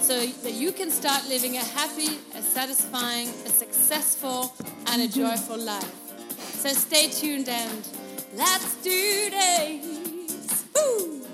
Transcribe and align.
so 0.00 0.24
that 0.24 0.54
you 0.54 0.72
can 0.72 0.90
start 0.90 1.28
living 1.28 1.56
a 1.56 1.64
happy, 1.64 2.18
a 2.34 2.42
satisfying, 2.42 3.28
a 3.28 3.48
successful, 3.48 4.54
and 4.86 5.02
a 5.02 5.06
mm-hmm. 5.06 5.20
joyful 5.20 5.58
life. 5.58 5.94
So 6.38 6.70
stay 6.70 7.08
tuned 7.08 7.48
and 7.48 7.88
let's 8.34 8.76
do 8.76 9.30
this. 9.30 10.64
Woo! 10.74 11.26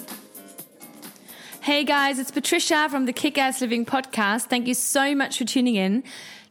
Hey 1.61 1.85
guys, 1.85 2.19
it's 2.19 2.31
Patricia 2.31 2.89
from 2.91 3.07
the 3.07 3.13
Kick 3.13 3.39
Ass 3.39 3.61
Living 3.61 3.87
podcast. 3.87 4.47
Thank 4.47 4.67
you 4.67 4.75
so 4.75 5.15
much 5.15 5.39
for 5.39 5.45
tuning 5.45 5.77
in. 5.77 6.03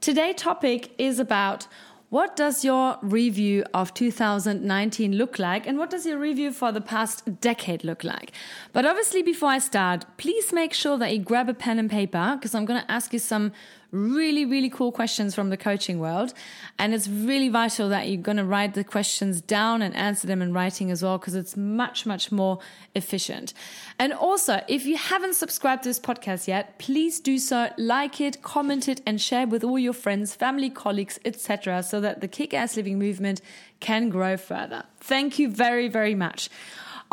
Today's 0.01 0.35
topic 0.35 0.91
is 0.97 1.19
about 1.19 1.67
what 2.13 2.35
does 2.35 2.63
your 2.63 2.99
review 3.01 3.63
of 3.73 3.91
2019 3.95 5.13
look 5.13 5.39
like? 5.39 5.65
And 5.65 5.79
what 5.79 5.89
does 5.89 6.05
your 6.05 6.19
review 6.19 6.51
for 6.51 6.71
the 6.71 6.79
past 6.79 7.41
decade 7.41 7.83
look 7.83 8.03
like? 8.03 8.31
But 8.71 8.85
obviously, 8.85 9.23
before 9.23 9.49
I 9.49 9.57
start, 9.57 10.05
please 10.17 10.53
make 10.53 10.75
sure 10.75 10.95
that 10.99 11.11
you 11.11 11.17
grab 11.17 11.49
a 11.49 11.55
pen 11.55 11.79
and 11.79 11.89
paper 11.89 12.35
because 12.37 12.53
I'm 12.53 12.65
going 12.65 12.79
to 12.79 12.91
ask 12.91 13.13
you 13.13 13.17
some 13.17 13.51
really, 13.93 14.43
really 14.43 14.69
cool 14.69 14.91
questions 14.91 15.33
from 15.33 15.49
the 15.49 15.57
coaching 15.57 15.99
world. 15.99 16.33
And 16.79 16.93
it's 16.93 17.07
really 17.07 17.47
vital 17.47 17.87
that 17.89 18.09
you're 18.09 18.21
going 18.21 18.37
to 18.37 18.43
write 18.43 18.73
the 18.73 18.83
questions 18.83 19.39
down 19.39 19.81
and 19.81 19.95
answer 19.95 20.27
them 20.27 20.41
in 20.41 20.51
writing 20.51 20.91
as 20.91 21.03
well, 21.03 21.17
because 21.17 21.35
it's 21.35 21.55
much, 21.55 22.05
much 22.05 22.31
more 22.31 22.59
efficient. 22.95 23.53
And 23.99 24.11
also, 24.11 24.61
if 24.67 24.85
you 24.85 24.97
haven't 24.97 25.35
subscribed 25.35 25.83
to 25.83 25.89
this 25.89 25.99
podcast 25.99 26.47
yet, 26.47 26.79
please 26.79 27.19
do 27.19 27.37
so, 27.37 27.69
like 27.77 28.19
it, 28.19 28.41
comment 28.41 28.89
it, 28.89 29.01
and 29.05 29.21
share 29.21 29.47
with 29.47 29.63
all 29.63 29.79
your 29.79 29.93
friends, 29.93 30.35
family, 30.35 30.69
colleagues, 30.69 31.19
etc., 31.23 31.83
so 31.83 32.01
that 32.01 32.19
the 32.19 32.27
kick 32.27 32.53
ass 32.53 32.75
living 32.75 32.97
movement 32.97 33.39
can 33.79 34.09
grow 34.09 34.37
further. 34.37 34.83
Thank 34.99 35.37
you 35.37 35.49
very, 35.49 35.87
very 35.87 36.15
much. 36.15 36.49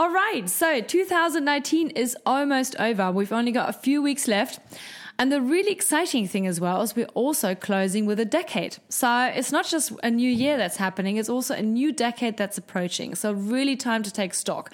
All 0.01 0.11
right, 0.11 0.49
so 0.49 0.81
2019 0.81 1.91
is 1.91 2.17
almost 2.25 2.75
over. 2.81 3.13
We've 3.13 3.35
only 3.35 3.53
got 3.53 3.69
a 3.69 3.75
few 3.75 4.01
weeks 4.01 4.27
left. 4.27 4.59
And 5.19 5.31
the 5.31 5.43
really 5.43 5.73
exciting 5.73 6.27
thing 6.27 6.47
as 6.47 6.59
well 6.59 6.81
is 6.81 6.97
we're 6.97 7.05
also 7.09 7.55
closing 7.55 8.07
with 8.07 8.19
a 8.19 8.25
decade. 8.25 8.79
So 8.89 9.25
it's 9.25 9.53
not 9.53 9.67
just 9.67 9.93
a 10.03 10.11
new 10.11 10.31
year 10.31 10.57
that's 10.57 10.79
happening, 10.79 11.19
it's 11.19 11.29
also 11.29 11.55
a 11.55 11.61
new 11.61 11.93
decade 11.93 12.39
that's 12.39 12.57
approaching. 12.57 13.15
So 13.15 13.33
really 13.33 13.77
time 13.77 14.03
to 14.03 14.11
take 14.11 14.33
stock. 14.33 14.73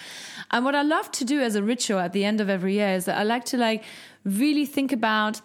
And 0.53 0.65
what 0.65 0.77
I 0.77 0.83
love 0.83 1.11
to 1.11 1.25
do 1.25 1.41
as 1.41 1.57
a 1.57 1.63
ritual 1.65 1.99
at 1.99 2.13
the 2.13 2.25
end 2.25 2.41
of 2.41 2.49
every 2.49 2.75
year 2.75 2.91
is 2.91 3.07
that 3.07 3.19
I 3.19 3.25
like 3.25 3.45
to 3.47 3.57
like 3.57 3.83
really 4.25 4.65
think 4.65 4.93
about 4.93 5.41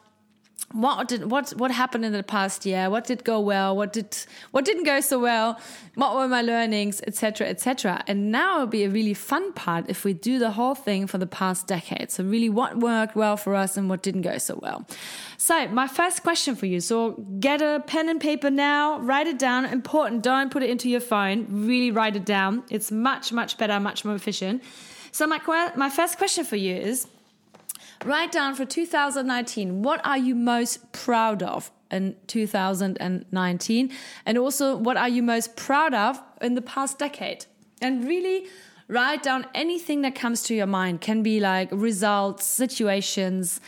what 0.74 1.08
did 1.08 1.30
what 1.30 1.50
what 1.52 1.72
happened 1.72 2.06
in 2.06 2.14
the 2.14 2.24
past 2.24 2.66
year? 2.66 2.90
What 2.90 3.06
did 3.06 3.24
go 3.24 3.40
well? 3.40 3.76
What 3.76 3.94
did 3.94 4.18
what 4.52 4.66
didn't 4.66 4.84
go 4.84 5.02
so 5.02 5.20
well? 5.20 5.60
What 5.96 6.16
were 6.16 6.28
my 6.28 6.42
learnings? 6.42 7.02
Etc 7.06 7.48
etc 7.48 8.04
and 8.08 8.32
now 8.32 8.56
it'll 8.56 8.68
be 8.68 8.84
a 8.84 8.90
really 8.90 9.14
fun 9.14 9.54
part 9.54 9.86
if 9.90 10.06
we 10.06 10.14
do 10.14 10.40
the 10.40 10.52
whole 10.52 10.76
thing 10.76 11.08
for 11.08 11.18
the 11.18 11.28
past 11.28 11.68
decade. 11.68 12.12
So 12.12 12.24
really 12.24 12.50
what 12.50 12.78
worked 12.78 13.16
well 13.16 13.38
for 13.38 13.56
us 13.56 13.78
and 13.78 13.90
what 13.90 14.02
didn't 14.02 14.22
go 14.22 14.38
so 14.38 14.60
well. 14.62 14.88
So 15.38 15.68
my 15.68 15.88
first 15.88 16.24
question 16.24 16.56
for 16.56 16.66
you. 16.66 16.80
So 16.80 17.12
get 17.40 17.62
a 17.62 17.84
pen 17.86 18.10
and 18.10 18.20
paper 18.20 18.50
now 18.50 19.00
write 19.00 19.28
it 19.28 19.40
down. 19.40 19.66
Important 19.66 20.24
don't 20.24 20.52
put 20.52 20.64
it 20.64 20.70
into 20.70 20.90
your 20.90 21.02
phone. 21.02 21.48
Really 21.68 21.92
write 21.92 22.16
it 22.16 22.26
down. 22.26 22.64
It's 22.70 22.92
much 22.92 23.34
much 23.34 23.58
better 23.58 23.80
much 23.80 24.06
more 24.06 24.16
efficient. 24.16 24.64
So 25.12 25.28
my 25.28 25.40
my 25.76 25.90
first 25.90 26.18
question 26.18 26.46
for 26.46 26.56
you 26.56 26.76
is 26.76 27.08
Write 28.04 28.32
down 28.32 28.56
for 28.56 28.66
2019 28.66 29.84
what 29.84 30.04
are 30.06 30.18
you 30.18 30.34
most 30.34 30.92
proud 30.92 31.44
of 31.44 31.72
in 31.92 32.16
2019 32.28 33.92
and 34.26 34.38
also 34.38 34.76
what 34.76 34.98
are 34.98 35.10
you 35.10 35.22
most 35.22 35.56
proud 35.56 35.94
of 35.94 36.20
in 36.42 36.56
the 36.56 36.62
past 36.62 36.98
decade? 36.98 37.46
And 37.80 38.04
really 38.06 38.48
write 38.88 39.22
down 39.22 39.46
anything 39.54 40.02
that 40.02 40.16
comes 40.16 40.42
to 40.44 40.56
your 40.56 40.66
mind. 40.66 41.02
Can 41.02 41.22
be 41.22 41.40
like 41.40 41.70
results 41.72 42.46
situations 42.46 43.62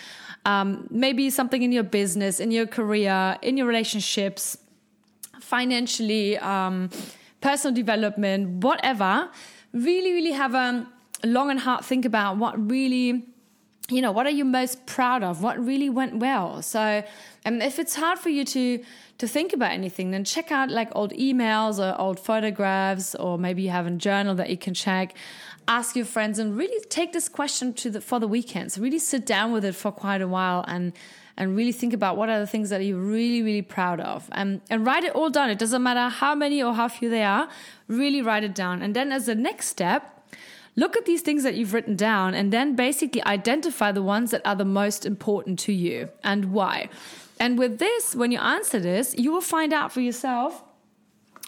um, 0.46 0.88
maybe 0.90 1.30
something 1.30 1.62
in 1.62 1.72
your 1.72 1.84
business 1.84 2.40
in 2.40 2.50
your 2.50 2.66
career 2.66 3.38
in 3.44 3.56
your 3.56 3.68
relationships 3.68 4.58
financially 5.40 6.40
um, 6.40 6.90
personal 7.40 7.74
development 7.76 8.64
whatever. 8.64 9.30
Really 9.74 10.12
really 10.14 10.32
have 10.32 10.56
a 10.56 10.88
long 11.24 11.52
and 11.52 11.60
hard 11.60 11.86
think 11.86 12.04
about 12.04 12.38
what 12.38 12.70
really 12.70 13.33
you 13.90 14.02
know, 14.02 14.12
what 14.12 14.26
are 14.26 14.32
you 14.32 14.46
most 14.46 14.86
proud 14.86 15.24
of? 15.24 15.44
What 15.44 15.64
really 15.64 15.90
went 15.90 16.18
well? 16.18 16.62
So, 16.62 17.04
um, 17.46 17.62
if 17.62 17.80
it's 17.80 17.96
hard 17.96 18.18
for 18.18 18.30
you 18.30 18.46
to 18.46 18.84
to 19.18 19.28
think 19.28 19.54
about 19.54 19.72
anything, 19.72 20.12
then 20.12 20.24
check 20.24 20.52
out 20.52 20.70
like 20.70 20.90
old 20.96 21.12
emails 21.12 21.80
or 21.80 22.00
old 22.00 22.20
photographs, 22.20 23.14
or 23.16 23.38
maybe 23.38 23.62
you 23.62 23.70
have 23.70 23.86
a 23.86 23.92
journal 23.92 24.36
that 24.36 24.50
you 24.50 24.58
can 24.58 24.74
check. 24.74 25.16
Ask 25.68 25.96
your 25.96 26.06
friends 26.06 26.40
and 26.40 26.58
really 26.58 26.84
take 26.90 27.14
this 27.14 27.28
question 27.30 27.74
to 27.74 27.90
the 27.90 28.02
for 28.02 28.20
the 28.20 28.28
weekends. 28.28 28.78
Really 28.78 29.00
sit 29.00 29.26
down 29.26 29.52
with 29.52 29.66
it 29.66 29.76
for 29.76 29.92
quite 29.92 30.22
a 30.22 30.28
while 30.28 30.64
and 30.68 30.94
and 31.36 31.56
really 31.56 31.72
think 31.72 31.94
about 31.94 32.16
what 32.16 32.30
are 32.30 32.40
the 32.40 32.48
things 32.48 32.70
that 32.70 32.86
you're 32.86 32.98
really 32.98 33.42
really 33.42 33.62
proud 33.62 34.00
of 34.00 34.30
and 34.32 34.62
and 34.70 34.86
write 34.86 35.04
it 35.04 35.14
all 35.14 35.30
down. 35.30 35.50
It 35.50 35.60
doesn't 35.60 35.84
matter 35.84 36.08
how 36.08 36.36
many 36.36 36.64
or 36.64 36.74
how 36.74 36.88
few 36.88 37.10
they 37.10 37.24
are. 37.24 37.50
Really 37.90 38.22
write 38.22 38.46
it 38.46 38.56
down, 38.56 38.82
and 38.82 38.96
then 38.96 39.12
as 39.12 39.26
the 39.26 39.36
next 39.36 39.68
step 39.68 40.13
Look 40.76 40.98
at 40.98 41.06
these 41.06 41.22
things 41.22 41.44
that 41.44 41.54
you've 41.54 41.74
written 41.74 41.96
down 41.96 42.34
and 42.34 42.52
then 42.52 42.76
basically 42.76 43.24
identify 43.24 43.92
the 43.92 44.02
ones 44.02 44.32
that 44.32 44.42
are 44.44 44.56
the 44.56 44.66
most 44.66 45.06
important 45.06 45.60
to 45.60 45.74
you 45.74 46.10
and 46.24 46.52
why. 46.52 46.90
And 47.40 47.60
with 47.60 47.80
this, 47.80 48.16
when 48.16 48.32
you 48.32 48.40
answer 48.40 48.80
this, 48.80 49.16
you 49.18 49.32
will 49.32 49.42
find 49.42 49.74
out 49.74 49.92
for 49.92 50.02
yourself 50.02 50.64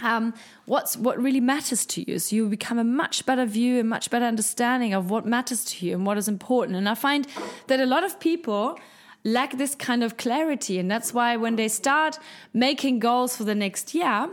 um, 0.03 0.33
what's 0.65 0.97
what 0.97 1.21
really 1.21 1.39
matters 1.39 1.85
to 1.85 2.09
you. 2.09 2.19
So 2.19 2.35
you 2.35 2.43
will 2.43 2.49
become 2.49 2.77
a 2.77 2.83
much 2.83 3.25
better 3.25 3.45
view, 3.45 3.79
a 3.79 3.83
much 3.83 4.09
better 4.09 4.25
understanding 4.25 4.93
of 4.93 5.09
what 5.09 5.25
matters 5.25 5.63
to 5.65 5.85
you 5.85 5.95
and 5.95 6.05
what 6.05 6.17
is 6.17 6.27
important. 6.27 6.77
And 6.77 6.89
I 6.89 6.95
find 6.95 7.27
that 7.67 7.79
a 7.79 7.85
lot 7.85 8.03
of 8.03 8.19
people 8.19 8.77
lack 9.23 9.57
this 9.57 9.73
kind 9.73 10.03
of 10.03 10.17
clarity, 10.17 10.77
and 10.77 10.91
that's 10.91 11.13
why 11.13 11.35
when 11.35 11.55
they 11.55 11.67
start 11.67 12.19
making 12.53 12.99
goals 12.99 13.35
for 13.35 13.43
the 13.43 13.55
next 13.55 13.95
year, 13.95 14.29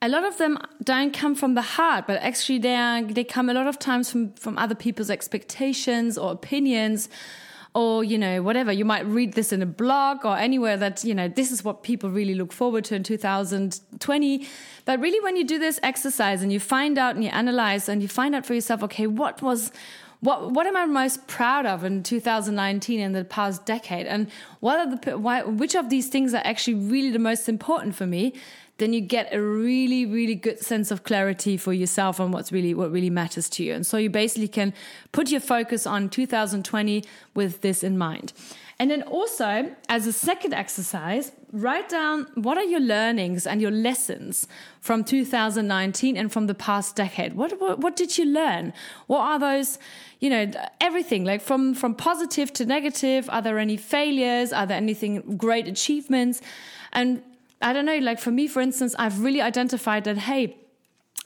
a 0.00 0.08
lot 0.08 0.24
of 0.24 0.38
them 0.38 0.58
don't 0.82 1.12
come 1.12 1.34
from 1.34 1.54
the 1.54 1.62
heart, 1.62 2.06
but 2.06 2.20
actually 2.22 2.58
they 2.58 2.76
are, 2.76 3.02
they 3.02 3.24
come 3.24 3.48
a 3.48 3.54
lot 3.54 3.66
of 3.66 3.78
times 3.78 4.10
from, 4.10 4.32
from 4.34 4.56
other 4.56 4.74
people's 4.74 5.10
expectations 5.10 6.16
or 6.16 6.30
opinions 6.30 7.08
or, 7.74 8.04
you 8.04 8.16
know, 8.16 8.40
whatever. 8.42 8.72
You 8.72 8.84
might 8.84 9.04
read 9.06 9.34
this 9.34 9.52
in 9.52 9.60
a 9.60 9.66
blog 9.66 10.24
or 10.24 10.36
anywhere 10.36 10.76
that, 10.76 11.02
you 11.04 11.14
know, 11.14 11.28
this 11.28 11.50
is 11.50 11.64
what 11.64 11.82
people 11.82 12.10
really 12.10 12.34
look 12.34 12.52
forward 12.52 12.84
to 12.86 12.94
in 12.94 13.02
2020. 13.02 14.46
But 14.84 15.00
really 15.00 15.20
when 15.20 15.36
you 15.36 15.44
do 15.44 15.58
this 15.58 15.80
exercise 15.82 16.42
and 16.42 16.52
you 16.52 16.60
find 16.60 16.96
out 16.96 17.16
and 17.16 17.24
you 17.24 17.30
analyze 17.30 17.88
and 17.88 18.00
you 18.00 18.08
find 18.08 18.36
out 18.36 18.46
for 18.46 18.54
yourself, 18.54 18.84
okay, 18.84 19.08
what 19.08 19.42
was, 19.42 19.72
what 20.20 20.50
what 20.50 20.66
am 20.66 20.76
I 20.76 20.84
most 20.86 21.28
proud 21.28 21.64
of 21.64 21.84
in 21.84 22.02
2019 22.02 22.98
in 22.98 23.12
the 23.12 23.24
past 23.24 23.64
decade, 23.64 24.06
and 24.06 24.28
what 24.58 24.80
are 24.80 24.96
the 24.96 25.16
why, 25.16 25.44
which 25.44 25.76
of 25.76 25.90
these 25.90 26.08
things 26.08 26.34
are 26.34 26.42
actually 26.44 26.74
really 26.74 27.10
the 27.10 27.20
most 27.20 27.48
important 27.48 27.94
for 27.94 28.04
me? 28.04 28.34
Then 28.78 28.92
you 28.92 29.00
get 29.00 29.32
a 29.34 29.42
really, 29.42 30.06
really 30.06 30.34
good 30.34 30.60
sense 30.60 30.90
of 30.90 31.02
clarity 31.02 31.56
for 31.56 31.72
yourself 31.72 32.20
on 32.20 32.30
what's 32.30 32.50
really, 32.50 32.74
what 32.74 32.90
really 32.90 33.10
matters 33.10 33.48
to 33.50 33.64
you. 33.64 33.74
And 33.74 33.86
so 33.86 33.96
you 33.96 34.08
basically 34.08 34.48
can 34.48 34.72
put 35.12 35.30
your 35.30 35.40
focus 35.40 35.86
on 35.86 36.08
2020 36.08 37.04
with 37.34 37.60
this 37.60 37.82
in 37.82 37.98
mind. 37.98 38.32
And 38.80 38.92
then 38.92 39.02
also, 39.02 39.74
as 39.88 40.06
a 40.06 40.12
second 40.12 40.54
exercise, 40.54 41.32
write 41.50 41.88
down 41.88 42.28
what 42.34 42.56
are 42.56 42.64
your 42.64 42.78
learnings 42.78 43.44
and 43.44 43.60
your 43.60 43.72
lessons 43.72 44.46
from 44.80 45.02
2019 45.02 46.16
and 46.16 46.30
from 46.30 46.46
the 46.46 46.54
past 46.54 46.94
decade. 46.94 47.34
What, 47.34 47.60
what, 47.60 47.80
what 47.80 47.96
did 47.96 48.16
you 48.16 48.24
learn? 48.24 48.72
What 49.08 49.22
are 49.22 49.38
those, 49.40 49.80
you 50.20 50.30
know, 50.30 50.48
everything 50.80 51.24
like 51.24 51.42
from, 51.42 51.74
from 51.74 51.96
positive 51.96 52.52
to 52.52 52.64
negative? 52.64 53.28
Are 53.30 53.42
there 53.42 53.58
any 53.58 53.76
failures? 53.76 54.52
Are 54.52 54.66
there 54.66 54.76
anything 54.76 55.36
great 55.36 55.66
achievements? 55.66 56.40
And 56.92 57.20
I 57.60 57.72
don't 57.72 57.86
know, 57.86 57.98
like 57.98 58.20
for 58.20 58.30
me, 58.30 58.46
for 58.46 58.60
instance, 58.60 58.94
I've 58.98 59.20
really 59.20 59.40
identified 59.40 60.04
that, 60.04 60.18
hey, 60.18 60.56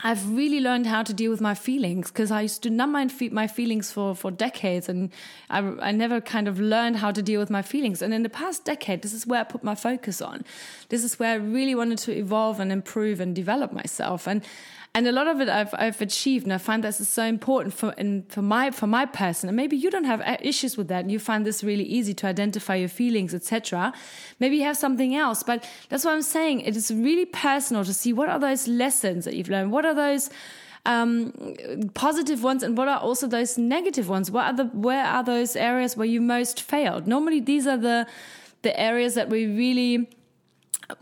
I've 0.05 0.29
really 0.31 0.61
learned 0.61 0.87
how 0.87 1.05
to 1.05 1.15
deal 1.15 1.31
with 1.31 1.41
my 1.41 1.55
feelings 1.55 2.11
because 2.11 2.33
I 2.33 2.43
used 2.43 2.63
to 2.65 2.71
numb 2.71 2.93
my, 2.93 3.09
my 3.31 3.47
feelings 3.47 3.93
for, 3.93 4.17
for 4.17 4.33
decades 4.33 4.89
and 4.89 5.11
I, 5.49 5.59
I 5.59 5.93
never 5.93 6.21
kind 6.21 6.49
of 6.49 6.59
learned 6.59 6.97
how 6.97 7.13
to 7.13 7.23
deal 7.23 7.39
with 7.39 7.51
my 7.51 7.63
feelings. 7.63 8.03
And 8.03 8.13
in 8.13 8.25
the 8.25 8.29
past 8.29 8.65
decade, 8.65 9.03
this 9.03 9.13
is 9.13 9.27
where 9.27 9.41
I 9.41 9.45
put 9.45 9.63
my 9.63 9.77
focus 9.77 10.21
on. 10.21 10.45
This 10.89 11.05
is 11.05 11.21
where 11.21 11.35
I 11.35 11.37
really 11.37 11.77
wanted 11.77 11.99
to 11.99 12.17
evolve 12.17 12.59
and 12.59 12.73
improve 12.73 13.21
and 13.21 13.35
develop 13.35 13.73
myself. 13.73 14.27
And 14.27 14.45
and 14.95 15.07
a 15.07 15.13
lot 15.13 15.27
of 15.27 15.41
it 15.41 15.49
I've, 15.49 15.75
I've 15.75 16.01
achieved 16.03 16.45
and 16.45 16.53
i 16.53 16.59
find 16.59 16.85
this 16.85 17.01
is 17.01 17.09
so 17.09 17.25
important 17.25 17.75
for 17.75 17.93
in, 17.93 18.25
for 18.29 18.43
my 18.43 18.71
for 18.71 18.87
my 18.87 19.07
person. 19.07 19.49
And 19.49 19.57
maybe 19.57 19.77
you 19.77 19.91
don't 19.91 20.05
have 20.05 20.21
uh, 20.21 20.37
issues 20.41 20.77
with 20.77 20.89
that 20.89 21.01
and 21.01 21.11
you 21.11 21.19
find 21.19 21.47
this 21.47 21.65
really 21.65 21.85
easy 21.85 22.15
to 22.15 22.27
identify 22.27 22.75
your 22.77 22.89
feelings 22.89 23.35
etc 23.35 23.93
maybe 24.39 24.57
you 24.57 24.65
have 24.65 24.77
something 24.77 25.15
else 25.15 25.43
but 25.43 25.69
that's 25.89 26.05
what 26.05 26.13
i'm 26.13 26.23
saying. 26.23 26.61
It 26.61 26.77
is 26.77 26.93
really 26.93 27.27
personal 27.27 27.85
to 27.85 27.95
see 27.95 28.13
what 28.13 28.29
are 28.29 28.39
those 28.39 28.69
lessons 28.69 29.25
that 29.25 29.35
you've 29.35 29.49
learned. 29.49 29.73
What 29.73 29.85
are 29.85 29.95
those 29.95 30.31
um, 30.85 31.33
positive 31.95 32.43
ones 32.43 32.63
and 32.63 32.77
what 32.77 32.89
are 32.89 32.99
also 32.99 33.27
those 33.27 33.57
negative 33.57 34.09
ones? 34.09 34.31
What 34.31 34.45
are 34.47 34.57
the 34.57 34.65
where 34.67 35.05
are 35.05 35.25
those 35.25 35.57
areas 35.57 35.97
where 35.97 36.07
you 36.07 36.21
most 36.21 36.61
failed? 36.61 37.07
Normally 37.07 37.41
these 37.41 37.67
are 37.67 37.79
the 37.79 38.07
the 38.63 38.79
areas 38.79 39.15
that 39.15 39.29
we 39.29 39.47
really 39.47 40.09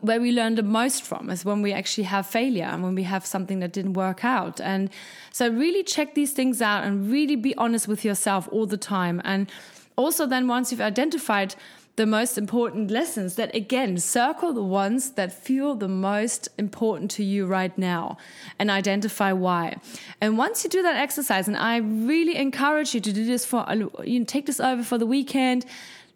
where 0.00 0.20
we 0.20 0.32
learn 0.32 0.54
the 0.54 0.62
most 0.62 1.02
from 1.02 1.30
is 1.30 1.44
when 1.44 1.62
we 1.62 1.72
actually 1.72 2.04
have 2.04 2.26
failure 2.26 2.64
and 2.64 2.82
when 2.82 2.94
we 2.94 3.02
have 3.02 3.26
something 3.26 3.60
that 3.60 3.72
didn't 3.72 3.94
work 3.94 4.24
out. 4.24 4.60
And 4.60 4.90
so 5.32 5.48
really 5.48 5.82
check 5.82 6.14
these 6.14 6.32
things 6.32 6.62
out 6.62 6.84
and 6.84 7.10
really 7.10 7.36
be 7.36 7.54
honest 7.56 7.88
with 7.88 8.04
yourself 8.04 8.48
all 8.52 8.66
the 8.66 8.76
time. 8.76 9.20
And 9.24 9.50
also 9.96 10.26
then 10.26 10.46
once 10.46 10.70
you've 10.70 10.80
identified 10.80 11.54
the 11.96 12.06
most 12.06 12.38
important 12.38 12.90
lessons 12.90 13.34
that 13.34 13.54
again 13.54 13.98
circle 13.98 14.54
the 14.54 14.62
ones 14.62 15.10
that 15.12 15.30
feel 15.32 15.74
the 15.74 15.88
most 15.88 16.48
important 16.56 17.10
to 17.10 17.22
you 17.22 17.44
right 17.44 17.76
now 17.76 18.16
and 18.58 18.70
identify 18.70 19.32
why 19.32 19.76
and 20.20 20.38
once 20.38 20.64
you 20.64 20.70
do 20.70 20.80
that 20.82 20.96
exercise 20.96 21.46
and 21.46 21.58
i 21.58 21.76
really 21.76 22.36
encourage 22.36 22.94
you 22.94 23.00
to 23.00 23.12
do 23.12 23.26
this 23.26 23.44
for 23.44 23.66
you 24.04 24.18
know, 24.20 24.24
take 24.24 24.46
this 24.46 24.60
over 24.60 24.82
for 24.82 24.96
the 24.96 25.04
weekend 25.04 25.66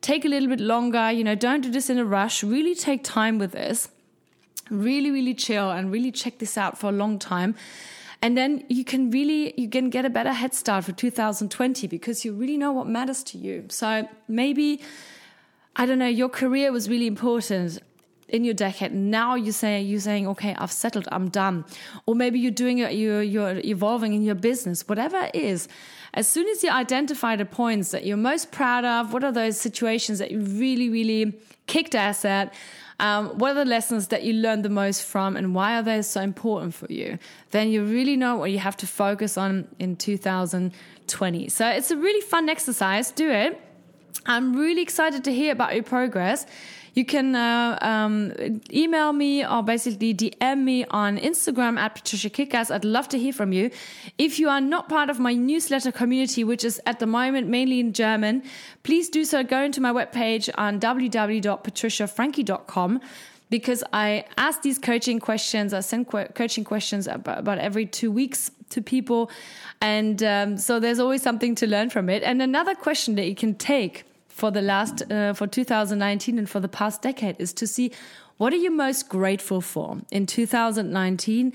take 0.05 0.27
a 0.27 0.29
little 0.29 0.51
bit 0.51 0.61
longer. 0.61 1.11
You 1.11 1.25
know, 1.25 1.35
don't 1.35 1.63
do 1.63 1.71
this 1.71 1.89
in 1.89 1.99
a 1.99 2.05
rush. 2.05 2.45
Really 2.45 2.75
take 2.75 3.03
time 3.03 3.39
with 3.39 3.53
this. 3.53 3.89
Really, 4.71 5.11
really 5.11 5.35
chill 5.35 5.71
and 5.71 5.91
really 5.91 6.13
check 6.13 6.39
this 6.39 6.59
out 6.59 6.79
for 6.79 6.91
a 6.91 6.93
long 6.93 7.19
time. 7.19 7.55
And 8.21 8.37
then 8.37 8.65
you 8.69 8.85
can 8.85 9.11
really, 9.11 9.59
you 9.61 9.69
can 9.69 9.89
get 9.91 10.05
a 10.05 10.11
better 10.11 10.33
head 10.33 10.55
start 10.55 10.85
for 10.85 10.93
2020 10.93 11.87
because 11.89 12.25
you 12.25 12.35
really 12.35 12.59
know 12.59 12.73
what 12.73 12.87
matters 12.87 13.23
to 13.25 13.39
you. 13.39 13.65
So 13.69 14.07
maybe, 14.29 14.83
I 15.77 15.87
don't 15.87 15.99
know, 15.99 16.07
your 16.07 16.29
career 16.29 16.71
was 16.71 16.89
really 16.89 17.07
important 17.07 17.81
in 18.35 18.43
your 18.43 18.55
decade. 18.55 18.93
Now 18.93 19.37
you 19.37 19.53
say 19.53 19.81
you're 19.81 20.01
saying, 20.01 20.27
okay, 20.27 20.57
I've 20.59 20.73
settled, 20.73 21.07
I'm 21.13 21.29
done. 21.29 21.65
Or 22.05 22.17
maybe 22.17 22.41
you're 22.41 22.51
doing 22.65 22.79
it, 22.79 22.93
you're 22.95 23.23
you're 23.23 23.59
evolving 23.59 24.13
in 24.13 24.23
your 24.23 24.35
business, 24.35 24.89
whatever 24.89 25.19
it 25.33 25.37
is. 25.37 25.69
As 26.15 26.27
soon 26.27 26.49
as 26.49 26.63
you 26.65 26.71
identify 26.71 27.37
the 27.37 27.45
points 27.45 27.93
that 27.93 28.05
you're 28.05 28.17
most 28.17 28.51
proud 28.51 28.85
of, 28.85 29.13
what 29.13 29.23
are 29.23 29.33
those 29.33 29.61
situations 29.61 30.19
that 30.19 30.33
you 30.33 30.41
really, 30.41 30.89
really 30.89 31.39
kicked 31.67 31.95
ass 31.95 32.25
at? 32.25 32.53
Um, 33.01 33.39
what 33.39 33.53
are 33.53 33.65
the 33.65 33.65
lessons 33.65 34.09
that 34.09 34.23
you 34.25 34.33
learned 34.35 34.65
the 34.65 34.69
most 34.69 35.03
from 35.03 35.37
and 35.37 35.55
why 35.55 35.77
are 35.77 35.83
they 35.83 36.03
so 36.03 36.21
important 36.21 36.75
for 36.75 36.91
you? 36.93 37.19
Then 37.51 37.69
you 37.69 37.85
really 37.85 38.17
know 38.17 38.37
what 38.37 38.51
you 38.51 38.59
have 38.59 38.77
to 38.79 38.87
focus 38.87 39.37
on 39.37 39.69
in 39.79 39.97
2020. 39.97 41.49
So 41.49 41.69
it's 41.69 41.91
a 41.91 41.97
really 41.97 42.21
fun 42.21 42.49
exercise. 42.49 43.11
Do 43.11 43.31
it. 43.31 43.61
I'm 44.27 44.57
really 44.57 44.83
excited 44.83 45.25
to 45.25 45.33
hear 45.33 45.53
about 45.53 45.75
your 45.75 45.83
progress. 45.83 46.47
You 46.95 47.05
can 47.05 47.35
uh, 47.35 47.77
um, 47.83 48.33
email 48.73 49.13
me 49.13 49.45
or 49.45 49.63
basically 49.65 50.15
DM 50.15 50.63
me 50.63 50.85
on 50.87 51.19
Instagram 51.19 51.77
at 51.77 51.97
Patricia 51.97 52.31
Kickass. 52.31 52.71
I'd 52.71 52.85
love 52.85 53.09
to 53.09 53.19
hear 53.19 53.33
from 53.33 53.53
you. 53.53 53.73
If 54.17 54.39
you 54.39 54.49
are 54.49 54.61
not 54.61 54.89
part 54.89 55.11
of 55.11 55.19
my 55.19 55.35
newsletter 55.35 55.91
community, 55.91 56.45
which 56.45 56.65
is 56.65 56.81
at 56.87 57.01
the 57.01 57.07
moment 57.07 57.49
mainly 57.49 57.81
in 57.81 57.93
German, 57.93 58.45
please 58.85 59.09
do 59.09 59.25
so. 59.25 59.43
Go 59.43 59.63
into 59.63 59.81
my 59.81 59.93
webpage 59.93 60.49
on 60.57 60.79
www.patriciafrankie.com 60.79 63.01
because 63.51 63.83
I 63.93 64.25
ask 64.39 64.63
these 64.63 64.79
coaching 64.79 65.19
questions. 65.19 65.75
I 65.75 65.81
send 65.81 66.07
qu- 66.07 66.29
coaching 66.35 66.63
questions 66.63 67.09
about, 67.09 67.41
about, 67.41 67.59
every 67.59 67.87
two 67.87 68.13
weeks 68.13 68.53
to 68.71 68.81
people. 68.81 69.33
And 69.81 70.23
um, 70.23 70.57
so 70.57 70.79
there's 70.79 71.01
always 71.01 71.23
something 71.23 71.57
to 71.57 71.67
learn 71.67 71.91
from 71.91 72.09
it. 72.09 72.23
And 72.23 72.41
another 72.41 72.77
question 72.77 73.17
that 73.17 73.27
you 73.27 73.35
can 73.35 73.57
take 73.57 74.05
for 74.35 74.51
the 74.51 74.61
last 74.61 75.09
uh, 75.13 75.33
for 75.33 75.47
2019 75.47 76.39
and 76.39 76.51
for 76.51 76.59
the 76.59 76.69
past 76.69 77.03
decade 77.03 77.37
is 77.39 77.53
to 77.53 77.69
see 77.69 77.93
what 78.37 78.53
are 78.53 78.57
you 78.57 78.71
most 78.71 79.09
grateful 79.09 79.61
for 79.61 79.99
in 80.11 80.27
2019 80.27 81.53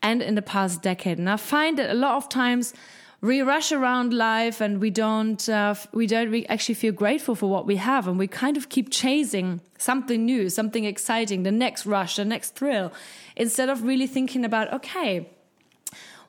and 0.00 0.22
in 0.22 0.34
the 0.34 0.42
past 0.42 0.80
decade. 0.80 1.18
And 1.18 1.28
i 1.28 1.36
find 1.36 1.78
that 1.78 1.90
a 1.90 1.94
lot 1.94 2.16
of 2.16 2.30
times 2.30 2.72
we 3.20 3.42
rush 3.42 3.70
around 3.70 4.14
life 4.14 4.62
and 4.62 4.80
we 4.80 4.88
don't 4.90 5.46
uh, 5.46 5.74
we 5.92 6.06
don't 6.06 6.30
re 6.30 6.46
actually 6.46 6.74
feel 6.74 6.92
grateful 6.92 7.34
for 7.34 7.50
what 7.50 7.66
we 7.66 7.76
have 7.76 8.08
and 8.08 8.18
we 8.18 8.26
kind 8.26 8.56
of 8.56 8.70
keep 8.70 8.90
chasing 8.90 9.60
something 9.76 10.24
new 10.24 10.48
something 10.48 10.86
exciting 10.86 11.42
the 11.42 11.52
next 11.52 11.84
rush 11.84 12.16
the 12.16 12.24
next 12.24 12.56
thrill 12.56 12.90
instead 13.36 13.68
of 13.68 13.82
really 13.82 14.06
thinking 14.06 14.42
about 14.42 14.72
okay 14.72 15.28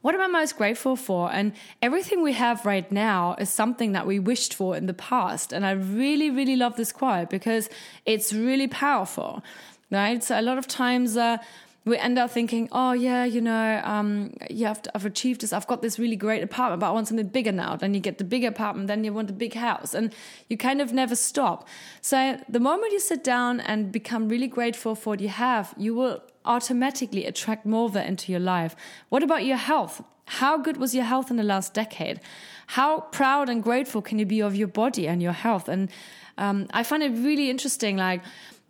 what 0.04 0.14
am 0.14 0.20
I 0.20 0.28
most 0.28 0.58
grateful 0.58 0.98
for? 0.98 1.32
And 1.32 1.54
everything 1.82 2.22
we 2.22 2.34
have 2.34 2.66
right 2.66 2.92
now 2.92 3.36
is 3.40 3.50
something 3.50 3.94
that 3.94 4.06
we 4.06 4.20
wished 4.20 4.54
for 4.54 4.76
in 4.76 4.86
the 4.86 4.94
past. 4.94 5.54
And 5.54 5.66
I 5.66 5.72
really, 5.72 6.30
really 6.30 6.58
love 6.58 6.76
this 6.76 6.92
quote 6.92 7.30
because 7.30 7.70
it's 8.06 8.34
really 8.34 8.68
powerful, 8.68 9.42
right? 9.90 10.22
So 10.22 10.38
a 10.38 10.42
lot 10.42 10.58
of 10.58 10.68
times, 10.68 11.16
uh, 11.16 11.38
we 11.86 11.98
end 11.98 12.18
up 12.18 12.32
thinking, 12.32 12.70
oh 12.72 12.94
yeah, 12.94 13.26
you 13.26 13.42
know, 13.42 13.82
um, 13.84 14.34
yeah, 14.50 14.72
I've, 14.72 14.82
I've, 14.96 15.06
achieved 15.06 15.42
this. 15.42 15.52
I've 15.52 15.68
got 15.68 15.82
this 15.82 16.00
really 16.00 16.16
great 16.16 16.42
apartment, 16.42 16.80
but 16.80 16.88
I 16.88 16.92
want 16.92 17.10
something 17.10 17.28
bigger 17.28 17.52
now. 17.52 17.76
Then 17.76 17.94
you 17.94 18.00
get 18.00 18.18
the 18.20 18.24
bigger 18.24 18.48
apartment, 18.48 18.88
then 18.88 19.04
you 19.04 19.12
want 19.12 19.30
a 19.30 19.34
big 19.34 19.54
house, 19.56 19.94
and 19.94 20.14
you 20.48 20.58
kind 20.58 20.82
of 20.82 20.94
never 20.94 21.16
stop. 21.16 21.68
So 22.02 22.40
the 22.48 22.60
moment 22.60 22.94
you 22.94 23.00
sit 23.00 23.24
down 23.24 23.60
and 23.60 23.92
become 23.92 24.30
really 24.30 24.48
grateful 24.48 24.96
for 24.96 25.12
what 25.12 25.20
you 25.20 25.28
have, 25.28 25.74
you 25.78 25.94
will 25.94 26.22
automatically 26.46 27.26
attract 27.26 27.66
more 27.66 27.86
of 27.86 27.94
that 27.94 28.08
into 28.08 28.32
your 28.32 28.42
life. 28.42 28.76
What 29.10 29.24
about 29.24 29.44
your 29.44 29.58
health? 29.58 30.02
How 30.26 30.58
good 30.58 30.78
was 30.78 30.96
your 30.96 31.04
health 31.04 31.30
in 31.30 31.36
the 31.36 31.44
last 31.44 31.74
decade? 31.74 32.22
How 32.68 33.02
proud 33.02 33.50
and 33.50 33.62
grateful 33.62 34.02
can 34.02 34.20
you 34.20 34.26
be 34.26 34.42
of 34.42 34.56
your 34.56 34.70
body 34.70 35.06
and 35.06 35.22
your 35.22 35.34
health? 35.34 35.68
And 35.68 35.90
um, 36.38 36.68
I 36.72 36.84
find 36.84 37.04
it 37.04 37.10
really 37.10 37.50
interesting. 37.50 37.98
Like 37.98 38.22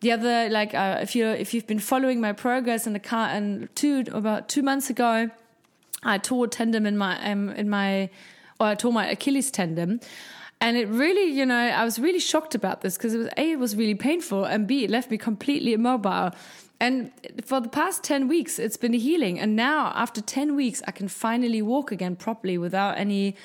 the 0.03 0.11
other, 0.11 0.49
like 0.49 0.75
uh, 0.75 0.99
if 1.01 1.15
you 1.15 1.25
if 1.27 1.53
you've 1.53 1.65
been 1.65 1.79
following 1.79 2.21
my 2.21 2.33
progress 2.33 2.85
in 2.85 2.93
the 2.93 2.99
car, 2.99 3.29
and 3.29 3.73
two 3.75 4.03
about 4.11 4.49
two 4.49 4.61
months 4.61 4.89
ago, 4.89 5.31
I 6.03 6.17
tore 6.17 6.45
a 6.45 6.47
tendon 6.47 6.85
in 6.85 6.97
my 6.97 7.13
um, 7.31 7.49
in 7.49 7.69
my 7.69 8.09
or 8.59 8.67
I 8.67 8.75
tore 8.75 8.93
my 8.93 9.07
Achilles 9.07 9.49
tendon. 9.49 10.01
And 10.61 10.77
it 10.77 10.87
really, 10.87 11.25
you 11.25 11.45
know, 11.45 11.57
I 11.57 11.83
was 11.83 11.99
really 11.99 12.19
shocked 12.19 12.55
about 12.55 12.81
this 12.81 12.95
because 12.95 13.13
it 13.13 13.17
was 13.17 13.27
A, 13.37 13.51
it 13.51 13.59
was 13.59 13.75
really 13.75 13.95
painful, 13.95 14.45
and 14.45 14.65
B, 14.65 14.83
it 14.85 14.89
left 14.89 15.11
me 15.11 15.17
completely 15.17 15.73
immobile. 15.73 16.31
And 16.79 17.11
for 17.43 17.59
the 17.59 17.69
past 17.69 18.03
10 18.03 18.27
weeks, 18.27 18.59
it's 18.59 18.77
been 18.77 18.93
healing. 18.93 19.39
And 19.39 19.55
now, 19.55 19.91
after 19.95 20.21
10 20.21 20.55
weeks, 20.55 20.81
I 20.87 20.91
can 20.91 21.07
finally 21.07 21.61
walk 21.61 21.91
again 21.91 22.15
properly 22.15 22.57
without 22.57 22.97
any 22.97 23.35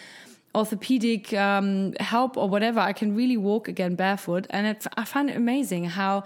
orthopedic 0.55 1.33
um, 1.35 1.93
help 2.01 2.37
or 2.37 2.49
whatever. 2.49 2.81
I 2.81 2.93
can 2.93 3.15
really 3.15 3.37
walk 3.37 3.69
again 3.69 3.95
barefoot. 3.95 4.47
And 4.51 4.67
it, 4.67 4.87
I 4.97 5.05
find 5.05 5.31
it 5.31 5.37
amazing 5.37 5.85
how 5.85 6.25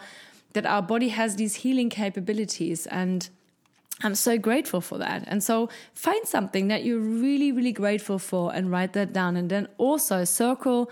that 0.52 0.66
our 0.66 0.82
body 0.82 1.08
has 1.08 1.36
these 1.36 1.56
healing 1.56 1.90
capabilities. 1.90 2.86
And 2.86 3.28
I'm 4.02 4.14
so 4.14 4.38
grateful 4.38 4.80
for 4.80 4.98
that. 4.98 5.24
And 5.26 5.42
so 5.42 5.68
find 5.94 6.26
something 6.26 6.68
that 6.68 6.84
you're 6.84 7.00
really, 7.00 7.52
really 7.52 7.72
grateful 7.72 8.18
for 8.18 8.54
and 8.54 8.70
write 8.70 8.92
that 8.94 9.12
down. 9.12 9.36
And 9.36 9.50
then 9.50 9.68
also 9.78 10.24
circle 10.24 10.90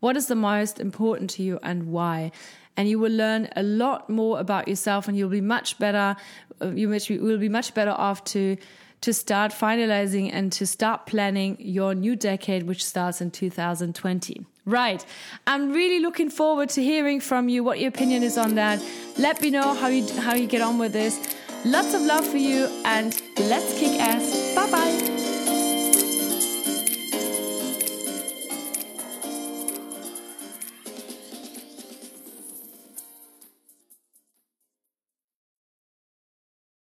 what 0.00 0.16
is 0.16 0.26
the 0.26 0.34
most 0.34 0.80
important 0.80 1.30
to 1.30 1.42
you 1.42 1.58
and 1.62 1.92
why 1.92 2.32
and 2.76 2.88
you 2.88 2.98
will 2.98 3.12
learn 3.12 3.48
a 3.56 3.62
lot 3.62 4.08
more 4.08 4.40
about 4.40 4.68
yourself 4.68 5.08
and 5.08 5.16
you'll 5.16 5.28
be 5.28 5.40
much 5.40 5.78
better 5.78 6.16
uh, 6.60 6.70
you 6.70 6.88
will 6.88 7.38
be 7.38 7.48
much 7.48 7.74
better 7.74 7.90
off 7.90 8.24
to 8.24 8.56
to 9.02 9.12
start 9.12 9.52
finalizing 9.52 10.30
and 10.32 10.52
to 10.52 10.66
start 10.66 11.06
planning 11.06 11.56
your 11.60 11.94
new 11.94 12.16
decade 12.16 12.64
which 12.64 12.84
starts 12.84 13.20
in 13.20 13.30
2020 13.30 14.46
right. 14.64 15.04
I'm 15.46 15.72
really 15.72 16.00
looking 16.00 16.30
forward 16.30 16.68
to 16.70 16.82
hearing 16.82 17.20
from 17.20 17.48
you 17.48 17.64
what 17.64 17.80
your 17.80 17.88
opinion 17.88 18.22
is 18.22 18.38
on 18.38 18.54
that. 18.54 18.82
Let 19.18 19.40
me 19.42 19.50
know 19.50 19.74
how 19.74 19.88
you 19.88 20.06
how 20.20 20.34
you 20.34 20.46
get 20.46 20.62
on 20.62 20.78
with 20.78 20.92
this. 20.92 21.36
Lots 21.64 21.94
of 21.94 22.02
love 22.02 22.26
for 22.26 22.38
you 22.38 22.66
and 22.84 23.20
let's 23.38 23.78
kick 23.78 24.00
ass. 24.00 24.54
Bye 24.54 24.70
bye 24.70 25.21